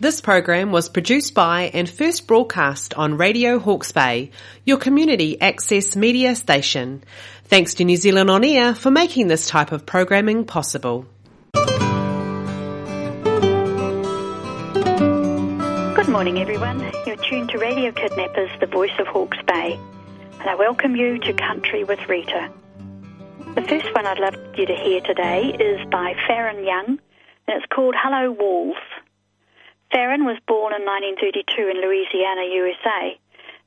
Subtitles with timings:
[0.00, 4.30] This program was produced by and first broadcast on Radio Hawke's Bay,
[4.64, 7.02] your community access media station.
[7.46, 11.04] Thanks to New Zealand On Air for making this type of programming possible.
[15.96, 16.78] Good morning, everyone.
[17.04, 19.80] You're tuned to Radio Kidnappers, the voice of Hawke's Bay,
[20.38, 22.52] and I welcome you to Country with Rita.
[23.56, 27.00] The first one I'd love you to hear today is by Faron Young,
[27.48, 28.76] and it's called Hello Walls.
[29.92, 33.18] Faron was born in 1932 in Louisiana, USA.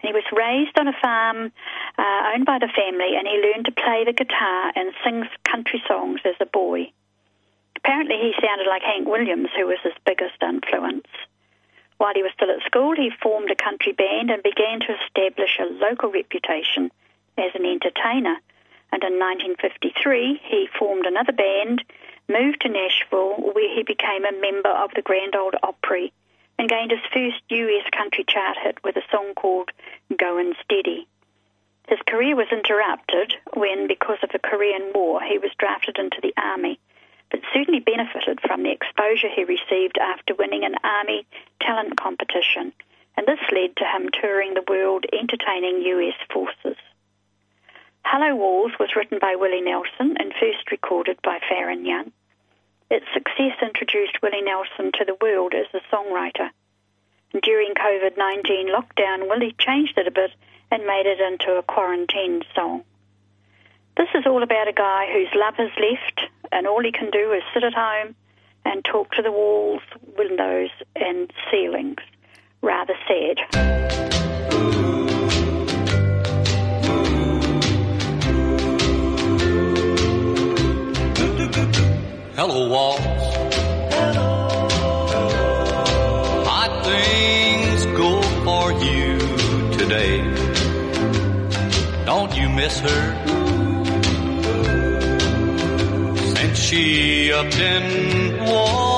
[0.02, 1.52] And he was raised on a farm
[1.98, 5.81] uh, owned by the family, and he learned to play the guitar and sing country
[5.88, 6.91] songs as a boy.
[7.76, 11.07] Apparently, he sounded like Hank Williams, who was his biggest influence.
[11.98, 15.59] While he was still at school, he formed a country band and began to establish
[15.59, 16.91] a local reputation
[17.38, 18.38] as an entertainer.
[18.91, 21.84] And in 1953, he formed another band
[22.31, 26.13] moved to Nashville, where he became a member of the Grand Ole Opry
[26.57, 29.71] and gained his first US country chart hit with a song called
[30.18, 31.07] Goin' Steady.
[31.88, 36.34] His career was interrupted when, because of the Korean War, he was drafted into the
[36.38, 36.79] Army,
[37.29, 41.26] but certainly benefited from the exposure he received after winning an Army
[41.60, 42.71] talent competition,
[43.18, 46.77] and this led to him touring the world entertaining US forces.
[48.05, 52.12] Hello Walls was written by Willie Nelson and first recorded by Faron Young.
[52.91, 56.49] Its success introduced Willie Nelson to the world as a songwriter.
[57.41, 60.31] During COVID 19 lockdown, Willie changed it a bit
[60.70, 62.83] and made it into a quarantine song.
[63.95, 67.31] This is all about a guy whose love has left, and all he can do
[67.31, 68.13] is sit at home
[68.66, 69.83] and talk to the walls,
[70.17, 72.01] windows, and ceilings.
[72.61, 74.10] Rather sad.
[82.44, 83.00] Hello, walls.
[83.94, 84.67] Hello.
[86.50, 89.19] Hot things go for you
[89.78, 90.16] today.
[92.03, 93.03] Don't you miss her?
[96.33, 98.91] Since she up and walked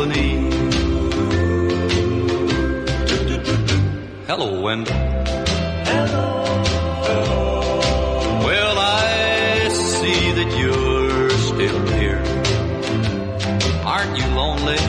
[0.00, 0.50] company.
[4.26, 4.94] Hello, window.
[8.46, 12.22] Well, I see that you're still here.
[13.84, 14.80] Aren't you lonely?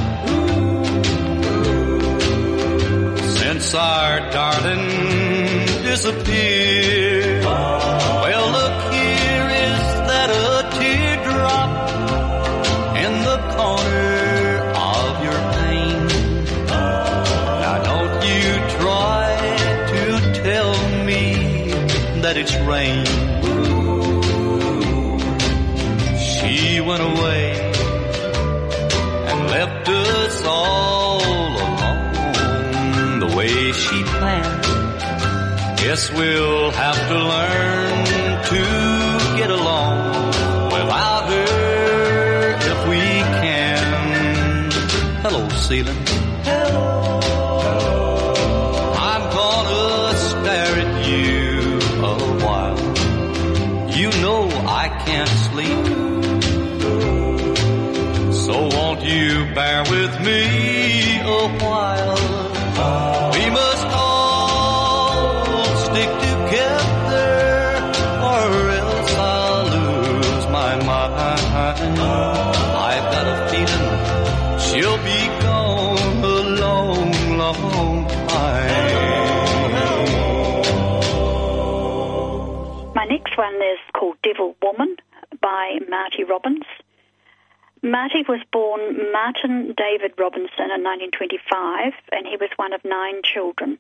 [3.40, 4.88] Since our darling
[5.84, 7.01] disappeared.
[22.42, 23.06] It's rain.
[26.18, 27.46] She went away
[29.30, 31.22] and left us all
[31.68, 34.64] alone the way she planned.
[35.82, 38.06] Guess we'll have to learn
[38.54, 38.62] to
[39.38, 39.98] get along
[40.76, 43.02] without her if we
[43.44, 44.72] can.
[45.22, 46.02] Hello, ceiling.
[46.44, 47.21] I'm
[59.54, 62.16] bear with me a while?
[63.36, 67.32] We must all stick together
[68.32, 71.20] or else I'll lose my mind.
[72.90, 76.26] I've got a feeling she'll be gone a
[76.62, 78.92] long, long time.
[82.96, 84.96] My next one is called Devil Woman
[85.42, 86.66] by Marty Robbins.
[87.84, 93.80] Marty was born Martin David Robinson in 1925, and he was one of nine children.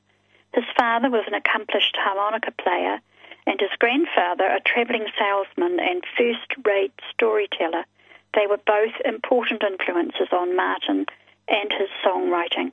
[0.55, 2.99] His father was an accomplished harmonica player,
[3.45, 7.85] and his grandfather a traveling salesman and first rate storyteller.
[8.33, 11.05] They were both important influences on Martin
[11.47, 12.71] and his songwriting.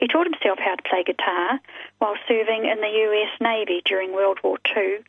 [0.00, 1.60] He taught himself how to play guitar
[1.98, 5.00] while serving in the US Navy during World War II,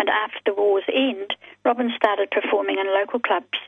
[0.00, 3.58] and after the war's end, Robin started performing in local clubs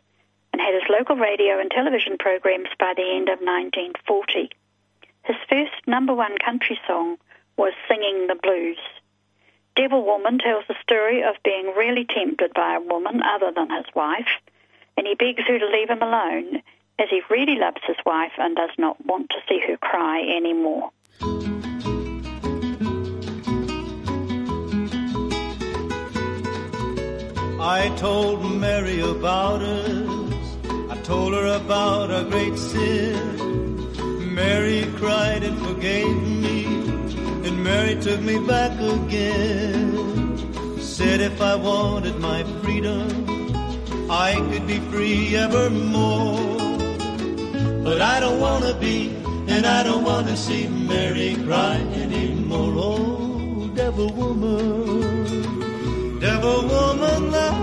[0.57, 4.49] and had his local radio and television programs by the end of 1940.
[5.25, 7.19] His first number one country song
[7.59, 8.79] was Singing the Blues.
[9.77, 13.85] Devil Woman tells the story of being really tempted by a woman other than his
[13.95, 14.33] wife,
[14.97, 16.63] and he begs her to leave him alone
[16.99, 20.91] as he really loves his wife and does not want to see her cry anymore.
[27.61, 29.96] I told Mary about us.
[31.45, 33.15] About our great sin.
[34.35, 36.65] Mary cried and forgave me,
[37.47, 40.79] and Mary took me back again.
[40.79, 43.09] Said if I wanted my freedom,
[44.11, 46.41] I could be free evermore.
[47.85, 49.15] But I don't wanna be,
[49.49, 52.73] and I don't wanna see Mary cry anymore.
[52.77, 57.55] Oh, devil woman, devil woman, let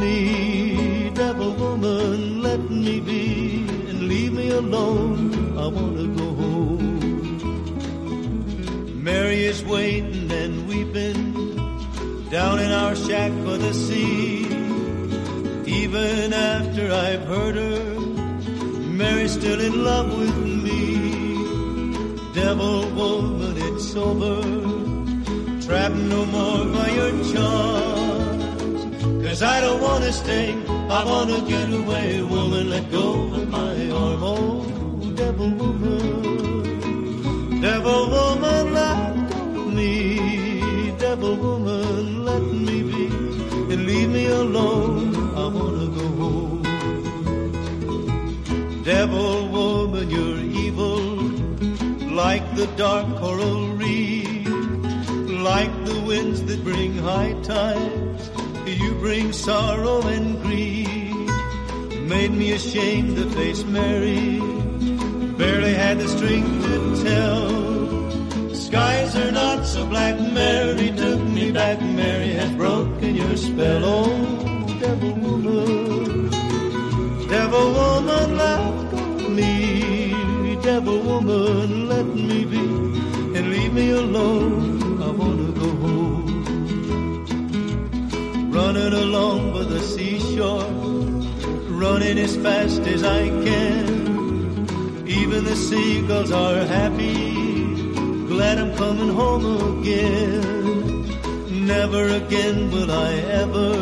[0.00, 5.56] me, devil woman, let me be, and leave me alone.
[5.56, 6.84] I wanna go home.
[9.02, 11.22] Mary is waiting and weeping
[12.30, 14.46] down in our shack by the sea.
[15.66, 18.00] Even after I've heard her,
[19.02, 20.82] Mary's still in love with me.
[22.34, 24.42] Devil woman, it's over.
[25.64, 27.93] Trapped no more by your charms.
[29.34, 30.54] Cause I don't wanna stay,
[30.88, 32.22] I wanna get away.
[32.22, 34.22] Woman, let go of my arm.
[34.22, 34.64] Oh,
[35.16, 36.70] devil woman,
[37.60, 39.16] devil woman, let
[39.74, 40.92] me.
[41.00, 43.06] Devil woman, let me be
[43.72, 45.16] and leave me alone.
[45.34, 46.62] I wanna go home.
[48.84, 51.00] Devil woman, you're evil,
[52.22, 54.46] like the dark coral reef,
[55.50, 58.33] like the winds that bring high tides.
[58.82, 60.88] You bring sorrow and grief.
[62.08, 64.38] Made me ashamed to face Mary.
[65.38, 68.54] Barely had the strength to tell.
[68.54, 70.18] Skies are not so black.
[70.20, 71.80] Mary took me back.
[71.80, 73.82] Mary has broken your spell.
[73.84, 76.30] Oh, devil woman.
[77.28, 80.56] Devil woman, let go me.
[80.62, 82.64] Devil woman, let me be
[83.36, 85.02] and leave me alone.
[85.02, 85.53] I wanna
[88.54, 90.70] Running along by the seashore,
[91.82, 95.06] running as fast as I can.
[95.08, 97.34] Even the seagulls are happy,
[98.28, 99.46] glad I'm coming home
[99.80, 101.66] again.
[101.66, 103.12] Never again will I
[103.42, 103.72] ever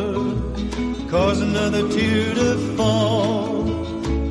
[1.11, 3.65] cause another tear to fall.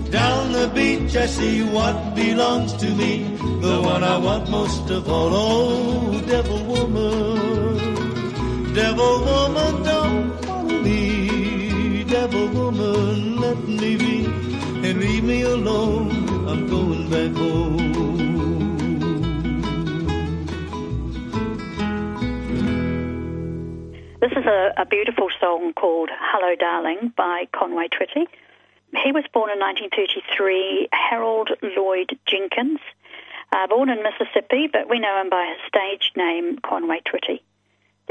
[0.09, 5.07] Down the beach I see what belongs to me, the one I want most of
[5.07, 5.29] all.
[5.33, 8.00] Oh, devil woman,
[8.73, 10.41] devil woman, don't.
[12.11, 16.11] Devil woman, let me be and leave me alone.
[16.47, 17.91] I'm going back home.
[24.19, 28.27] This is a, a beautiful song called Hello Darling by Conway Twitty.
[29.03, 32.79] He was born in 1933, Harold Lloyd Jenkins,
[33.53, 37.39] uh, born in Mississippi, but we know him by his stage name, Conway Twitty.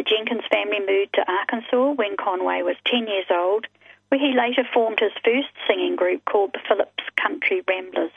[0.01, 3.67] The Jenkins family moved to Arkansas when Conway was 10 years old,
[4.09, 8.17] where he later formed his first singing group called the Phillips Country Ramblers.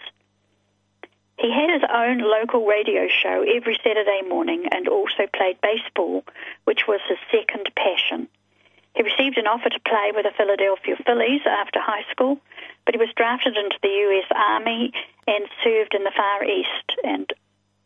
[1.38, 6.24] He had his own local radio show every Saturday morning and also played baseball,
[6.64, 8.30] which was his second passion.
[8.96, 12.40] He received an offer to play with the Philadelphia Phillies after high school,
[12.86, 14.32] but he was drafted into the U.S.
[14.34, 14.94] Army
[15.28, 16.96] and served in the Far East.
[17.04, 17.30] And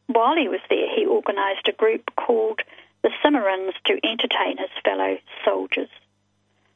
[0.06, 2.62] while he was there, he organized a group called
[3.04, 5.90] the Cimarrons to entertain his fellow soldiers.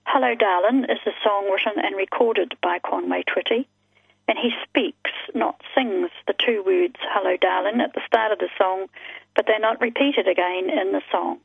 [0.05, 3.65] Hello, Darlin' is a song written and recorded by Conway Twitty,
[4.27, 8.49] and he speaks, not sings, the two words Hello, Darlin' at the start of the
[8.57, 8.87] song,
[9.35, 11.39] but they're not repeated again in the song.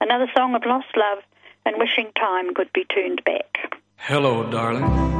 [0.00, 1.18] Another song of lost love
[1.64, 3.74] and wishing time could be turned back.
[3.96, 5.16] Hello, darling.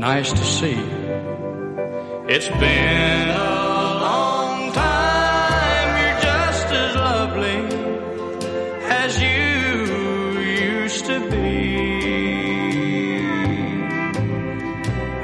[0.00, 1.10] Nice to see you.
[2.28, 3.59] It's been a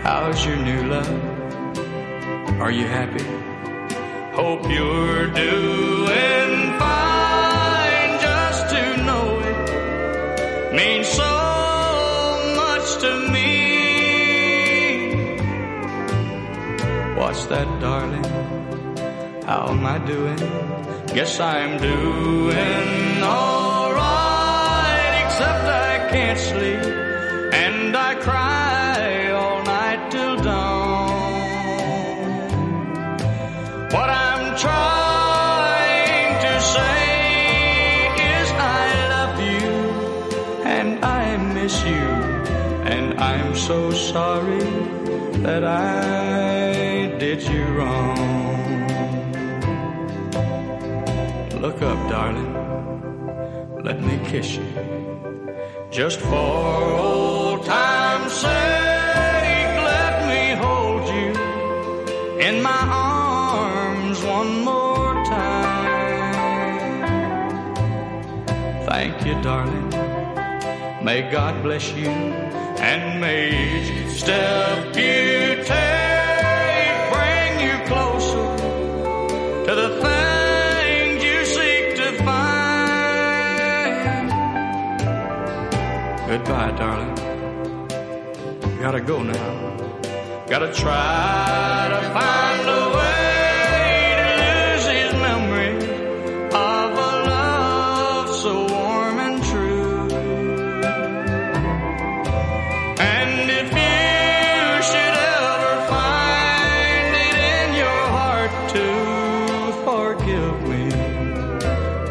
[0.02, 1.08] How's your new love?
[2.60, 3.24] Are you happy?
[4.34, 8.20] Hope you're doing fine.
[8.20, 11.32] Just to know it means so
[12.60, 13.50] much to me.
[17.16, 18.24] What's that, darling?
[19.44, 20.38] How am I doing?
[21.14, 23.55] Guess I'm doing I
[26.10, 26.84] can't sleep
[27.52, 31.10] and I cry all night till dawn.
[33.94, 37.06] What I'm trying to say
[38.34, 38.46] is
[38.78, 39.70] I love you
[40.76, 42.08] and I miss you,
[42.92, 44.70] and I'm so sorry
[45.46, 48.16] that I did you wrong.
[51.60, 52.75] Look up, darling.
[53.86, 54.66] Let me kiss you.
[55.92, 61.30] Just for old time's sake, let me hold you
[62.40, 66.96] in my arms one more time.
[68.90, 69.90] Thank you, darling.
[71.04, 72.10] May God bless you
[72.90, 75.85] and may each step you take
[86.36, 87.14] Goodbye, darling.
[88.78, 89.76] Gotta go now.
[90.46, 95.72] Gotta try to find a way to lose his memory
[96.52, 100.08] of a love so warm and true.
[103.00, 108.86] And if you should ever find it in your heart to
[109.86, 110.84] forgive me,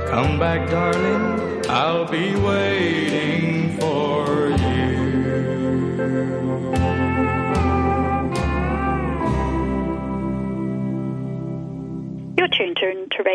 [0.10, 1.62] come back, darling.
[1.70, 3.15] I'll be waiting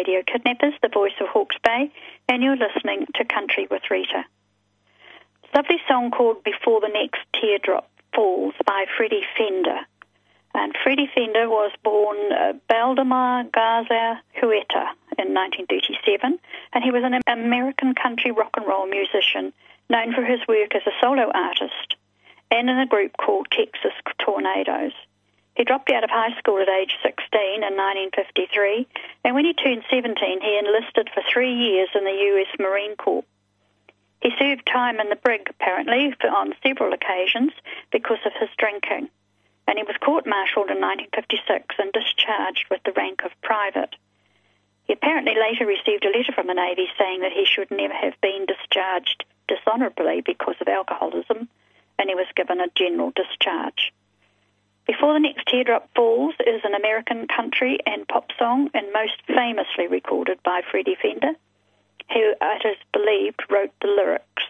[0.01, 1.93] Radio Kidnappers, the voice of Hawke's Bay,
[2.27, 4.25] and you're listening to Country with Rita.
[5.55, 9.81] Lovely song called Before the Next Teardrop Falls by Freddie Fender.
[10.55, 14.89] And Freddie Fender was born uh, Baldemar Garza Huerta
[15.19, 16.39] in 1937,
[16.73, 19.53] and he was an American country rock and roll musician
[19.91, 21.97] known for his work as a solo artist
[22.51, 24.93] and in a group called Texas Tornados.
[25.57, 28.87] He dropped out of high school at age 16 in 1953,
[29.25, 32.49] and when he turned 17, he enlisted for three years in the U.S.
[32.59, 33.25] Marine Corps.
[34.23, 37.53] He served time in the brig, apparently, on several occasions
[37.91, 39.09] because of his drinking,
[39.67, 43.97] and he was court-martialed in 1956 and discharged with the rank of private.
[44.85, 48.21] He apparently later received a letter from the Navy saying that he should never have
[48.21, 51.49] been discharged dishonorably because of alcoholism,
[51.99, 53.93] and he was given a general discharge.
[54.91, 59.87] Before the Next Teardrop Falls is an American country and pop song, and most famously
[59.87, 61.35] recorded by Freddie Fender,
[62.13, 64.43] who it is believed wrote the lyrics.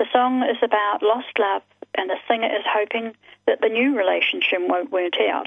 [0.00, 1.62] The song is about lost love,
[1.94, 3.14] and the singer is hoping
[3.46, 5.46] that the new relationship won't work out.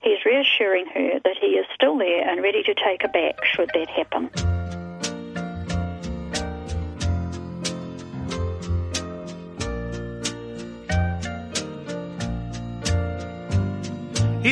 [0.00, 3.70] He's reassuring her that he is still there and ready to take her back should
[3.72, 4.57] that happen.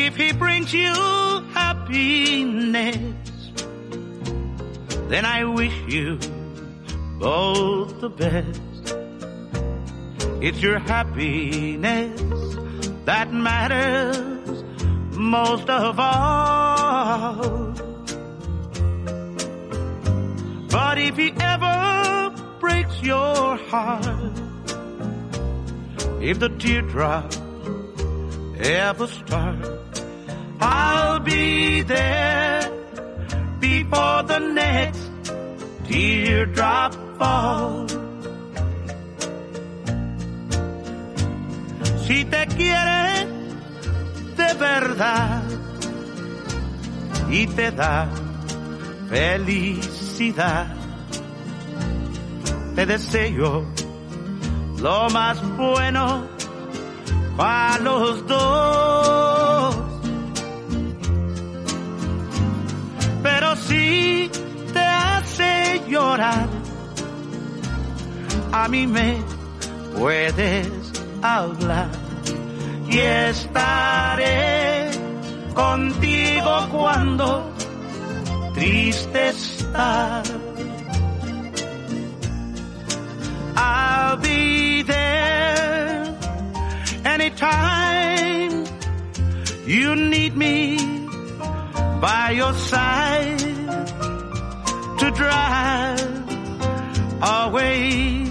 [0.07, 0.95] If he brings you
[1.53, 2.95] happiness,
[5.09, 6.21] then I wish you
[7.19, 8.95] both the best.
[10.41, 12.21] It's your happiness
[13.05, 14.63] that matters
[15.17, 17.73] most of all.
[20.71, 24.39] But if he ever breaks your heart,
[26.23, 27.35] if the teardrop
[28.61, 29.76] ever start,
[30.61, 32.71] I'll be there
[33.61, 35.11] before the next
[35.87, 37.93] teardrop falls.
[42.07, 43.27] Si te quiere
[44.37, 45.43] de verdad
[47.29, 48.09] y te da
[49.09, 50.67] felicidad,
[52.75, 53.67] te deseo
[54.79, 56.27] lo más bueno
[57.39, 59.36] a los dos.
[65.89, 66.49] Llorar,
[68.53, 69.23] a mí me
[69.97, 70.69] puedes
[71.23, 71.89] hablar
[72.89, 74.91] y estaré
[75.55, 77.51] contigo cuando
[78.55, 80.33] triste estás.
[83.59, 86.15] I'll be there
[87.05, 88.65] anytime
[89.67, 90.79] you need me
[92.01, 93.56] by your side
[95.07, 96.01] to drive
[97.23, 98.27] away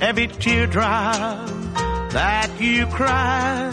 [0.00, 1.48] every teardrop
[2.12, 3.70] that you cry.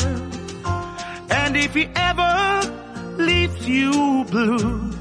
[1.29, 4.91] And if he ever leaves you blue,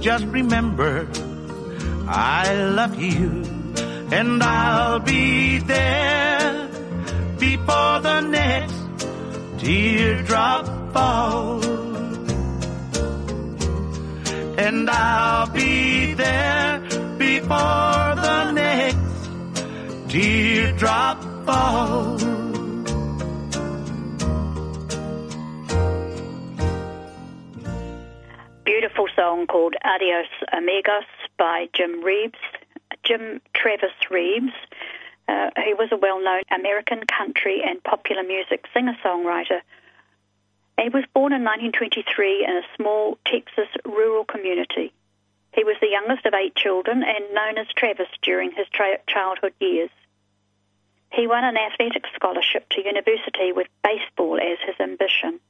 [0.00, 1.06] just remember
[2.08, 3.42] I love you
[4.10, 6.68] and I'll be there
[7.38, 8.80] before the next
[9.58, 11.85] teardrop falls
[14.58, 16.80] and I'll be there
[17.18, 22.24] before the next teardrop falls.
[28.64, 31.04] Beautiful song called Adios Amigos
[31.38, 32.34] by Jim Reeves.
[33.04, 34.52] Jim Travis Reeves.
[35.28, 39.60] Uh, he was a well known American country and popular music singer songwriter
[40.80, 44.92] he was born in 1923 in a small Texas rural community.
[45.52, 49.54] He was the youngest of eight children and known as Travis during his tra- childhood
[49.58, 49.90] years.
[51.12, 55.40] He won an athletic scholarship to university with baseball as his ambition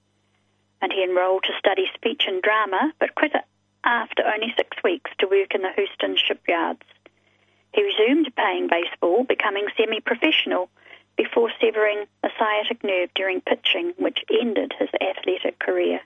[0.80, 3.32] and he enrolled to study speech and drama, but quit
[3.84, 6.82] after only six weeks to work in the Houston shipyards.
[7.72, 10.68] He resumed playing baseball, becoming semi professional,
[11.16, 16.00] before severing a sciatic nerve during pitching, which ended his athletic career.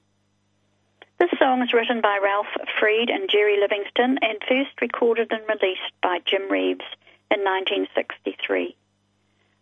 [1.19, 2.47] This song is written by Ralph
[2.79, 6.87] Freed and Jerry Livingston and first recorded and released by Jim Reeves
[7.31, 8.75] in 1963.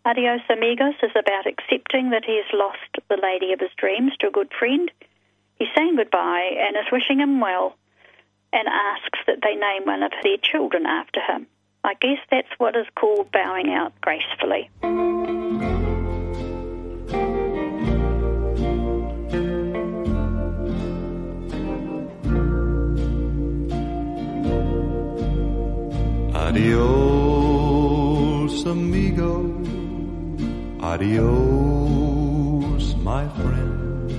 [0.05, 2.78] Adios Amigos is about accepting that he has lost
[3.09, 4.90] the lady of his dreams to a good friend.
[5.59, 7.76] He's saying goodbye and is wishing him well
[8.52, 11.47] and asks that they name one of their children after him.
[11.85, 14.71] I guess that's what is called bowing out gracefully.
[28.65, 29.45] Amigo.
[30.81, 32.05] Adios,
[32.97, 34.11] my friend.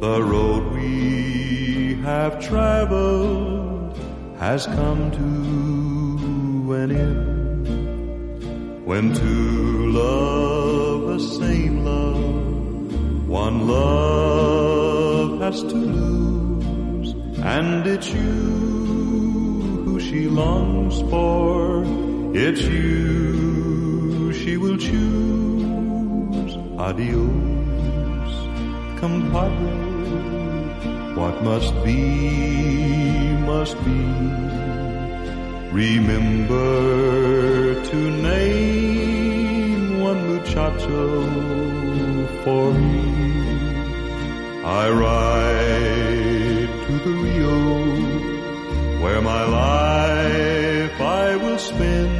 [0.00, 3.98] The road we have traveled
[4.38, 7.66] has come to an end.
[8.84, 18.22] When two love the same love, one love has to lose, and it's you
[19.86, 22.03] who she longs for.
[22.36, 26.56] It's you she will choose.
[26.76, 28.34] Adios,
[28.98, 29.76] compadre.
[31.14, 34.02] What must be, must be.
[35.70, 36.60] Remember
[37.84, 37.96] to
[38.28, 41.22] name one muchacho
[42.42, 43.10] for me.
[44.64, 47.58] I ride to the Rio
[49.00, 52.10] where my life I will spend.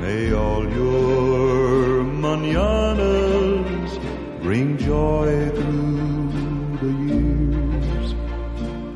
[0.00, 3.92] May all your mananas
[4.40, 8.08] bring joy through the years.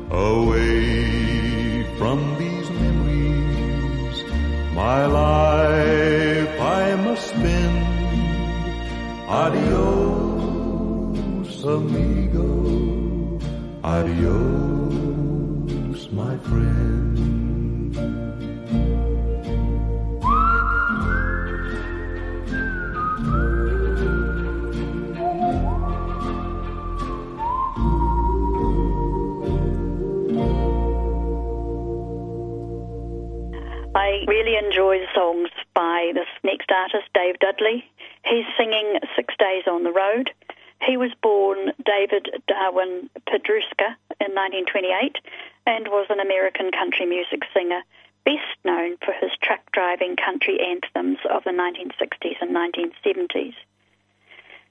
[0.09, 4.17] Away from these memories,
[4.73, 7.77] my life I must spend.
[9.43, 10.73] Adios,
[11.75, 12.47] amigo.
[13.83, 15.22] Adios,
[16.11, 17.93] my friend.
[33.95, 37.83] I really enjoy the songs by this next artist, Dave Dudley.
[38.25, 40.31] He's singing Six Days on the Road.
[40.85, 45.15] He was born David Darwin Pedruska in 1928
[45.65, 47.83] and was an American country music singer,
[48.25, 53.55] best known for his truck driving country anthems of the 1960s and 1970s.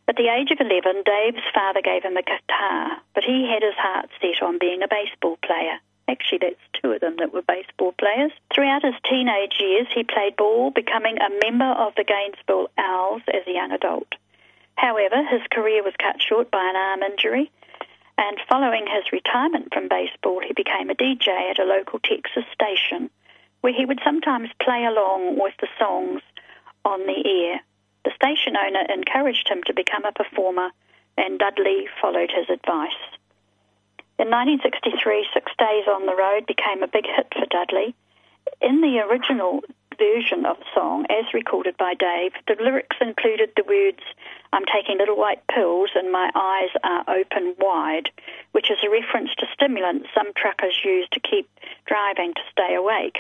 [0.07, 3.77] At the age of 11, Dave's father gave him a guitar, but he had his
[3.77, 5.79] heart set on being a baseball player.
[6.09, 8.33] Actually, that's two of them that were baseball players.
[8.53, 13.47] Throughout his teenage years, he played ball, becoming a member of the Gainesville Owls as
[13.47, 14.12] a young adult.
[14.77, 17.51] However, his career was cut short by an arm injury,
[18.19, 23.11] and following his retirement from baseball, he became a DJ at a local Texas station,
[23.61, 26.21] where he would sometimes play along with the songs
[26.85, 27.61] on the air.
[28.05, 30.71] The station owner encouraged him to become a performer,
[31.17, 33.03] and Dudley followed his advice.
[34.19, 37.95] In 1963, Six Days on the Road became a big hit for Dudley.
[38.61, 39.63] In the original
[40.03, 44.03] version of the song, as recorded by Dave, the lyrics included the words,
[44.53, 48.11] I'm taking little white pills and my eyes are open wide,
[48.51, 51.49] which is a reference to stimulants some truckers use to keep
[51.87, 53.19] driving to stay awake.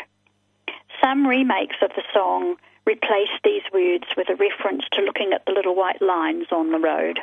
[1.02, 5.52] Some remakes of the song replace these words with a reference to looking at the
[5.52, 7.20] little white lines on the road.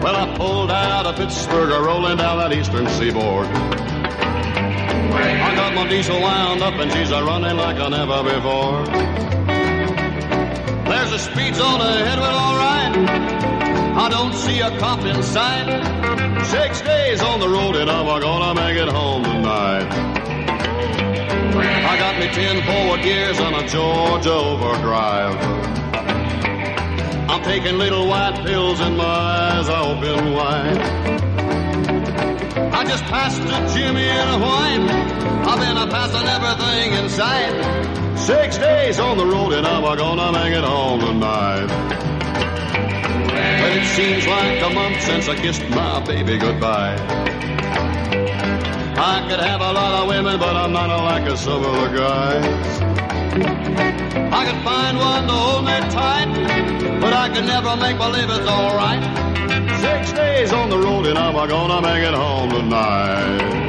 [0.00, 3.46] Well, I pulled out of Pittsburgh, rolling down that eastern seaboard.
[3.46, 8.86] I got my diesel wound up and she's a running like I never before.
[10.88, 12.96] There's a speed zone ahead, well, alright.
[13.98, 15.68] I don't see a cop in sight.
[16.46, 19.92] Six days on the road and I'm gonna make it home tonight.
[21.52, 25.79] I got me ten forward gears on a Georgia overdrive.
[27.30, 30.78] I'm taking little white pills and my eyes are open wide.
[32.74, 34.90] I just passed a Jimmy and a white.
[35.46, 38.18] I've been a passing everything in sight.
[38.18, 41.68] Six days on the road and I'm gonna make it home tonight.
[43.60, 46.96] But it seems like a month since I kissed my baby goodbye.
[48.98, 52.89] I could have a lot of women, but I'm not like a some other guys.
[53.42, 58.48] I could find one to hold me tight, but I could never make believe it's
[58.48, 59.02] alright.
[59.80, 63.60] Six days on the road and I'm gonna make it home tonight.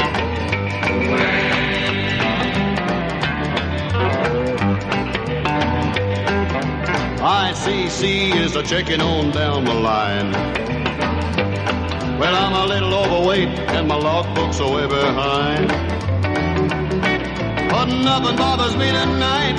[7.22, 10.32] ICC is a checking on down the line.
[12.20, 15.91] Well, I'm a little overweight and my logbook's way behind.
[17.72, 19.56] But nothing bothers me tonight.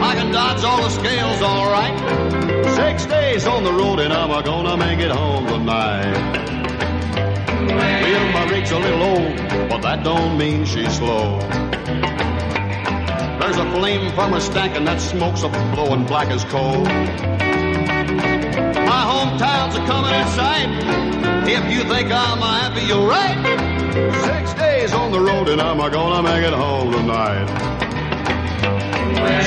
[0.00, 1.96] I can dodge all the scales all right.
[2.76, 6.12] Six days on the road and I'm gonna make it home tonight.
[8.02, 9.36] Well, my rig's a little old,
[9.70, 11.38] but that don't mean she's slow.
[13.40, 16.84] There's a flame from her stack and that smoke's a blowing black as coal.
[18.92, 20.70] My hometown's a coming in sight.
[21.48, 23.38] If you think I'm happy, you're right.
[24.26, 27.48] Six days on the road and I'm gonna make it home tonight.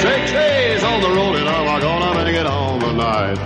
[0.01, 3.38] Six days on the road and I'm gonna make it home tonight.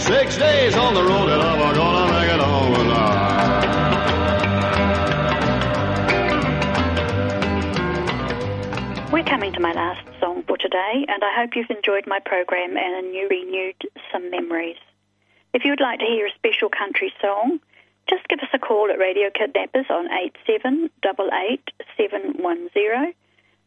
[0.00, 3.26] Six days on the road and I'm gonna make it home tonight.
[9.12, 12.76] We're coming to my last song for today, and I hope you've enjoyed my program
[12.76, 14.78] and you renewed some memories.
[15.54, 17.60] If you would like to hear a special country song,
[18.08, 20.08] just give us a call at Radio Kidnappers on
[20.48, 23.14] 8788710,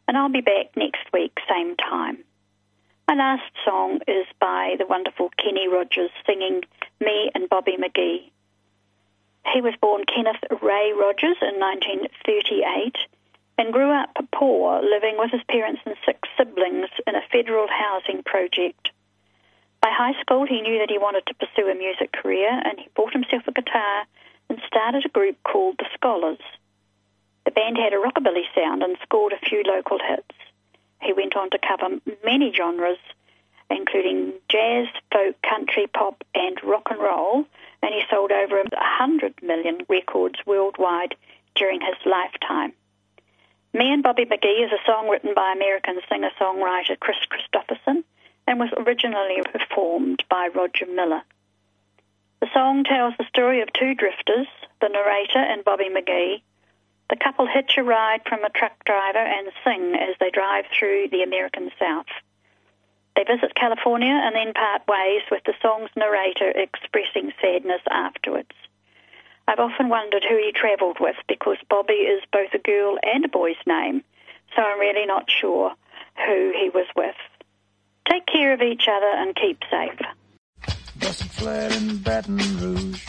[0.07, 2.17] and I'll be back next week, same time.
[3.07, 6.61] My last song is by the wonderful Kenny Rogers singing
[7.01, 8.29] Me and Bobby McGee.
[9.53, 12.97] He was born Kenneth Ray Rogers in 1938
[13.57, 18.21] and grew up poor, living with his parents and six siblings in a federal housing
[18.23, 18.91] project.
[19.81, 22.89] By high school, he knew that he wanted to pursue a music career, and he
[22.95, 24.05] bought himself a guitar
[24.49, 26.39] and started a group called the Scholars.
[27.45, 30.35] The band had a rockabilly sound and scored a few local hits.
[31.01, 32.97] He went on to cover many genres,
[33.69, 37.45] including jazz, folk, country, pop, and rock and roll,
[37.81, 41.15] and he sold over 100 million records worldwide
[41.55, 42.73] during his lifetime.
[43.73, 48.03] Me and Bobby McGee is a song written by American singer-songwriter Kris Kristofferson
[48.47, 51.21] and was originally performed by Roger Miller.
[52.41, 54.47] The song tells the story of two drifters,
[54.79, 56.41] the narrator and Bobby McGee.
[57.09, 61.09] The couple hitch a ride from a truck driver and sing as they drive through
[61.11, 62.05] the American South.
[63.15, 68.53] They visit California and then part ways with the song's narrator expressing sadness afterwards.
[69.45, 73.27] I've often wondered who he travelled with because Bobby is both a girl and a
[73.27, 74.03] boy's name,
[74.55, 75.73] so I'm really not sure
[76.25, 77.15] who he was with.
[78.09, 79.99] Take care of each other and keep safe.
[80.99, 83.05] Busted flat in Baton Rouge,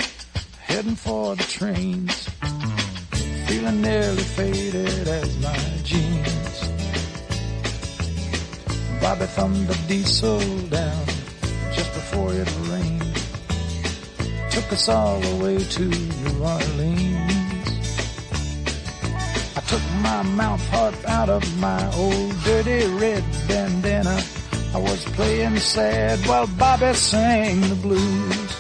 [0.61, 2.29] heading for the trains.
[3.47, 6.59] Feeling nearly faded as my jeans.
[9.01, 11.07] Bobby thumbed the diesel down
[11.73, 13.11] just before it rained
[14.51, 17.69] took us all the way to New Orleans.
[19.57, 24.21] I took my mouth harp out of my old dirty red bandana.
[24.73, 28.51] I was playing sad while Bobby sang the blues.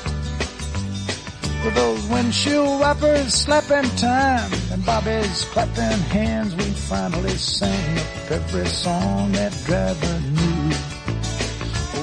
[1.64, 8.66] With those windshield wipers slapping time and Bobby's clapping hands, we finally sang up every
[8.66, 10.74] song that driver knew.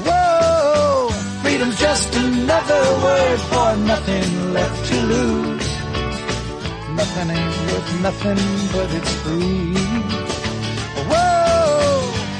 [0.07, 1.09] Whoa!
[1.41, 5.67] Freedom's just another word for nothing left to lose.
[6.95, 8.39] Nothing ain't worth nothing,
[8.71, 9.86] but it's free.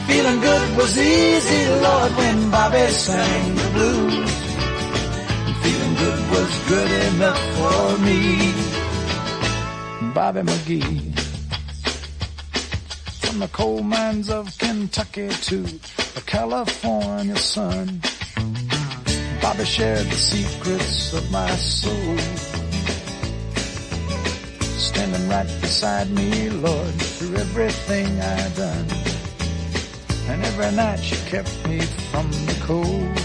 [0.07, 4.31] Feeling good was easy, Lord, when Bobby sang the blues.
[5.63, 8.53] Feeling good was good enough for me.
[10.13, 11.19] Bobby McGee.
[13.21, 15.57] From the coal mines of Kentucky to
[16.15, 18.01] the California sun.
[19.41, 22.17] Bobby shared the secrets of my soul.
[24.77, 29.06] Standing right beside me, Lord, through everything I've done.
[30.29, 31.79] And every night she kept me
[32.11, 33.15] from the cold.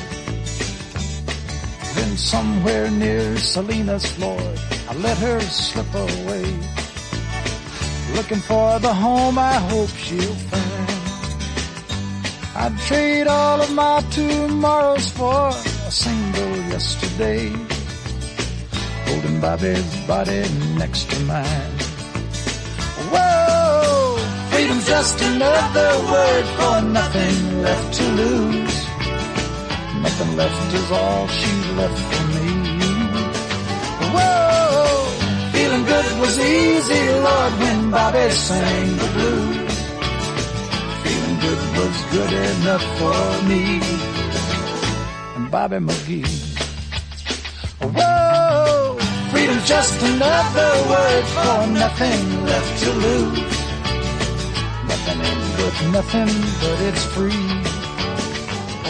[1.96, 4.40] Then somewhere near Salinas floor,
[4.88, 6.46] I let her slip away.
[8.14, 10.82] Looking for the home I hope she'll find.
[12.54, 17.48] I'd trade all of my tomorrows for a single yesterday.
[19.06, 20.44] Holding Bobby's body
[20.76, 21.81] next to mine.
[24.86, 28.76] Just another word for nothing left to lose.
[30.02, 32.48] Nothing left is all she left for me.
[34.14, 35.04] Whoa,
[35.52, 39.72] feeling good was easy, Lord, when Bobby sang the blues
[41.02, 43.62] Feeling good was good enough for me.
[45.36, 46.26] And Bobby McGee.
[47.96, 48.98] Whoa,
[49.30, 53.51] freedom's just another word for nothing left to lose.
[55.62, 56.26] Worth nothing,
[56.60, 57.30] but it's free.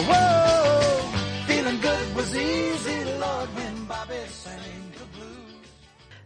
[0.09, 1.11] Whoa,
[1.45, 4.57] feeling good was easy, Lord, when Bobby sang
[4.97, 5.67] the blues.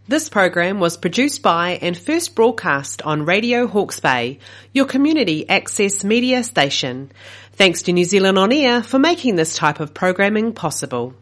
[0.08, 4.40] This program was produced by and first broadcast on Radio Hawke's Bay,
[4.72, 7.12] your community access media station.
[7.52, 11.14] Thanks to New Zealand On Air for making this type of programming possible.